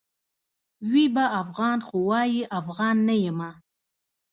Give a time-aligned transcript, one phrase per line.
[0.89, 3.49] وي به افغان؛ خو وايي افغان نه یمه